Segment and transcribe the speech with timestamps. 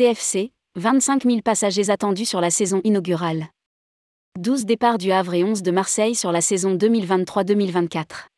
[0.00, 3.48] CFC, 25 000 passagers attendus sur la saison inaugurale.
[4.38, 8.28] 12 départs du Havre et 11 de Marseille sur la saison 2023-2024.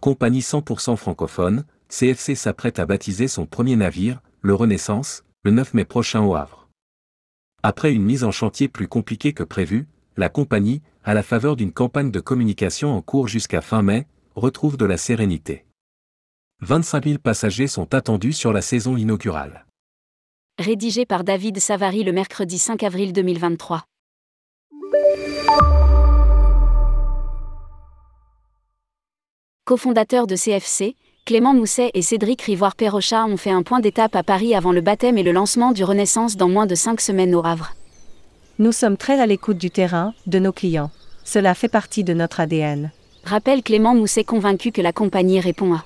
[0.00, 5.84] Compagnie 100% francophone, CFC s'apprête à baptiser son premier navire, le Renaissance, le 9 mai
[5.84, 6.70] prochain au Havre.
[7.62, 11.74] Après une mise en chantier plus compliquée que prévu, la compagnie, à la faveur d'une
[11.74, 15.66] campagne de communication en cours jusqu'à fin mai, retrouve de la sérénité.
[16.62, 19.66] 25 000 passagers sont attendus sur la saison inaugurale.
[20.60, 23.84] Rédigé par David Savary le mercredi 5 avril 2023.
[29.64, 34.56] Cofondateurs de CFC, Clément Mousset et Cédric Rivoire-Perrochat ont fait un point d'étape à Paris
[34.56, 37.74] avant le baptême et le lancement du Renaissance dans moins de cinq semaines au Havre.
[38.58, 40.90] Nous sommes très à l'écoute du terrain, de nos clients.
[41.22, 42.90] Cela fait partie de notre ADN.
[43.22, 45.84] Rappelle Clément Mousset convaincu que la compagnie répond à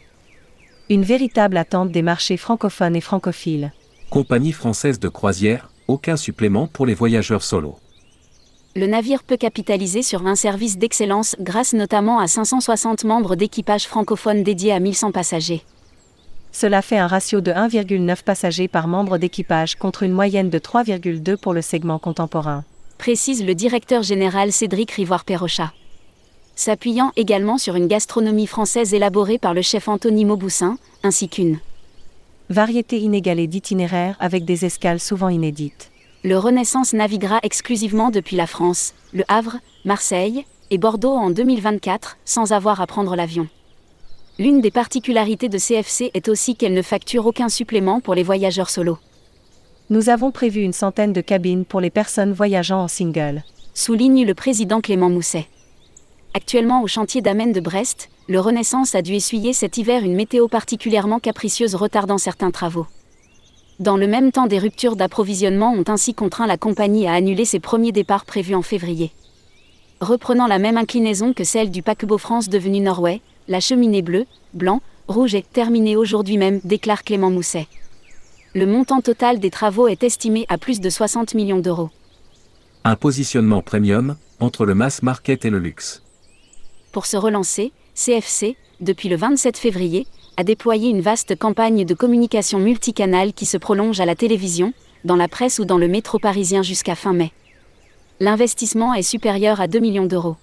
[0.88, 3.70] une véritable attente des marchés francophones et francophiles.
[4.12, 7.76] Compagnie française de croisière, aucun supplément pour les voyageurs solo
[8.74, 14.42] le navire peut capitaliser sur un service d'excellence grâce notamment à 560 membres d'équipage francophone
[14.42, 15.62] dédiés à 1100 passagers.
[16.52, 21.36] Cela fait un ratio de 1,9 passagers par membre d'équipage contre une moyenne de 3,2
[21.36, 22.64] pour le segment contemporain.
[22.96, 25.72] Précise le directeur général Cédric Rivoire-Perrochat.
[26.54, 31.58] S'appuyant également sur une gastronomie française élaborée par le chef Anthony Mauboussin, ainsi qu'une
[32.52, 35.92] variété inégalée d'itinéraires avec des escales souvent inédites
[36.24, 42.52] le Renaissance naviguera exclusivement depuis la France, Le Havre, Marseille et Bordeaux en 2024, sans
[42.52, 43.48] avoir à prendre l'avion.
[44.38, 48.70] L'une des particularités de CFC est aussi qu'elle ne facture aucun supplément pour les voyageurs
[48.70, 48.98] solos.
[49.90, 53.42] Nous avons prévu une centaine de cabines pour les personnes voyageant en single.
[53.74, 55.48] Souligne le président Clément Mousset.
[56.34, 60.48] Actuellement au chantier d'Amen de Brest, le Renaissance a dû essuyer cet hiver une météo
[60.48, 62.86] particulièrement capricieuse retardant certains travaux.
[63.80, 67.60] Dans le même temps, des ruptures d'approvisionnement ont ainsi contraint la compagnie à annuler ses
[67.60, 69.12] premiers départs prévus en février.
[70.00, 74.80] Reprenant la même inclinaison que celle du paquebot France devenu Norway, la cheminée bleue, blanc,
[75.08, 77.66] rouge est terminée aujourd'hui même, déclare Clément Mousset.
[78.54, 81.90] Le montant total des travaux est estimé à plus de 60 millions d'euros.
[82.84, 86.02] Un positionnement premium entre le mass market et le luxe.
[86.92, 92.58] Pour se relancer, CFC, depuis le 27 février, a déployé une vaste campagne de communication
[92.58, 96.62] multicanale qui se prolonge à la télévision, dans la presse ou dans le métro parisien
[96.62, 97.32] jusqu'à fin mai.
[98.20, 100.36] L'investissement est supérieur à 2 millions d'euros.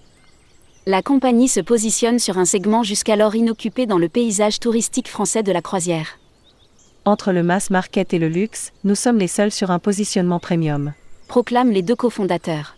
[0.88, 5.52] La compagnie se positionne sur un segment jusqu'alors inoccupé dans le paysage touristique français de
[5.52, 6.18] la croisière.
[7.06, 10.94] Entre le mass market et le luxe, nous sommes les seuls sur un positionnement premium.
[11.28, 12.76] Proclament les deux cofondateurs.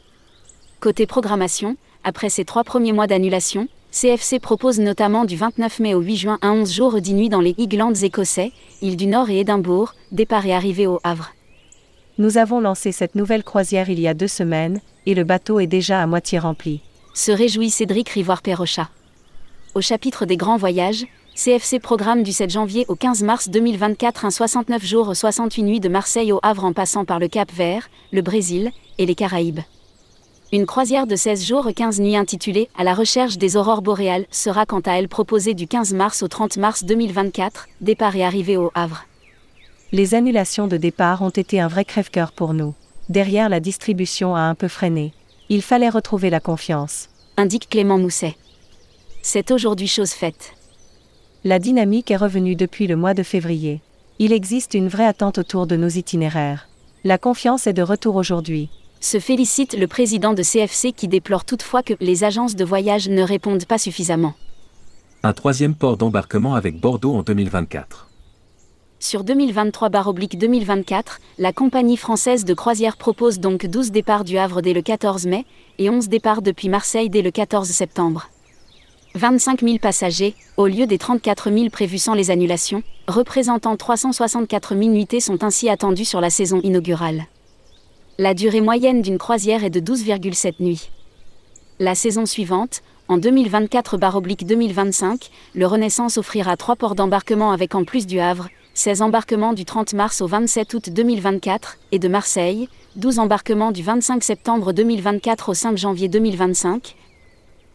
[0.81, 5.99] Côté programmation, après ces trois premiers mois d'annulation, CFC propose notamment du 29 mai au
[5.99, 8.51] 8 juin un 11 jours 10 nuits dans les Highlands écossais,
[8.81, 11.33] île du Nord et Édimbourg, départ et arrivée au Havre.
[12.17, 15.67] Nous avons lancé cette nouvelle croisière il y a deux semaines, et le bateau est
[15.67, 16.81] déjà à moitié rempli.
[17.13, 18.89] Se réjouit Cédric Rivoire-Perrochat.
[19.75, 24.31] Au chapitre des grands voyages, CFC programme du 7 janvier au 15 mars 2024 un
[24.31, 28.21] 69 jours 68 nuits de Marseille au Havre en passant par le Cap Vert, le
[28.21, 29.61] Brésil et les Caraïbes.
[30.53, 34.25] Une croisière de 16 jours et 15 nuits intitulée À la recherche des aurores boréales
[34.31, 38.57] sera quant à elle proposée du 15 mars au 30 mars 2024, départ et arrivée
[38.57, 39.05] au Havre.
[39.93, 42.73] Les annulations de départ ont été un vrai crève-cœur pour nous.
[43.07, 45.13] Derrière la distribution a un peu freiné.
[45.47, 47.07] Il fallait retrouver la confiance.
[47.37, 48.35] Indique Clément Mousset.
[49.21, 50.51] C'est aujourd'hui chose faite.
[51.45, 53.79] La dynamique est revenue depuis le mois de février.
[54.19, 56.67] Il existe une vraie attente autour de nos itinéraires.
[57.05, 58.69] La confiance est de retour aujourd'hui
[59.01, 63.23] se félicite le président de CFC qui déplore toutefois que les agences de voyage ne
[63.23, 64.35] répondent pas suffisamment.
[65.23, 68.07] Un troisième port d'embarquement avec Bordeaux en 2024.
[68.99, 71.03] Sur 2023-2024,
[71.39, 75.45] la compagnie française de croisière propose donc 12 départs du Havre dès le 14 mai
[75.79, 78.29] et 11 départs depuis Marseille dès le 14 septembre.
[79.15, 85.19] 25 000 passagers, au lieu des 34 000 prévus sans les annulations, représentant 364 minuités
[85.19, 87.25] sont ainsi attendus sur la saison inaugurale.
[88.21, 90.91] La durée moyenne d'une croisière est de 12,7 nuits.
[91.79, 98.19] La saison suivante, en 2024-2025, le Renaissance offrira trois ports d'embarquement avec en plus du
[98.19, 103.71] Havre, 16 embarquements du 30 mars au 27 août 2024, et de Marseille, 12 embarquements
[103.71, 106.95] du 25 septembre 2024 au 5 janvier 2025.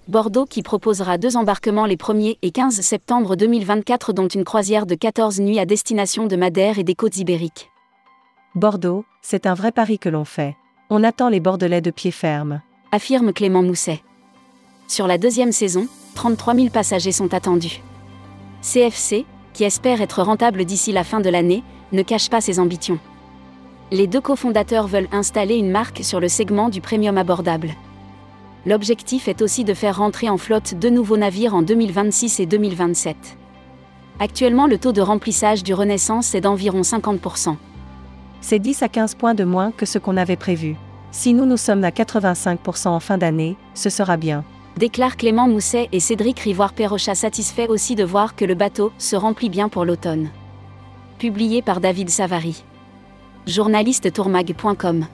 [0.06, 4.94] Bordeaux qui proposera deux embarquements les 1er et 15 septembre 2024 dont une croisière de
[4.94, 7.68] 14 nuits à destination de Madère et des côtes ibériques.
[8.56, 10.56] Bordeaux, c'est un vrai pari que l'on fait.
[10.88, 12.62] On attend les Bordelais de pied ferme.
[12.90, 14.00] Affirme Clément Mousset.
[14.88, 17.82] Sur la deuxième saison, 33 000 passagers sont attendus.
[18.62, 22.98] CFC, qui espère être rentable d'ici la fin de l'année, ne cache pas ses ambitions.
[23.90, 27.74] Les deux cofondateurs veulent installer une marque sur le segment du premium abordable.
[28.64, 33.16] L'objectif est aussi de faire rentrer en flotte deux nouveaux navires en 2026 et 2027.
[34.18, 37.56] Actuellement, le taux de remplissage du Renaissance est d'environ 50%.
[38.40, 40.76] C'est 10 à 15 points de moins que ce qu'on avait prévu.
[41.10, 44.44] Si nous nous sommes à 85% en fin d'année, ce sera bien.
[44.76, 49.48] Déclarent Clément Mousset et Cédric Rivoire-Perrochat satisfait aussi de voir que le bateau se remplit
[49.48, 50.28] bien pour l'automne.
[51.18, 52.62] Publié par David Savary.
[53.46, 55.06] Journaliste tourmag.com